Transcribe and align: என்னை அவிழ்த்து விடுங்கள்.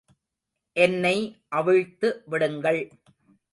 என்னை 0.75 1.13
அவிழ்த்து 1.49 2.09
விடுங்கள். 2.25 2.81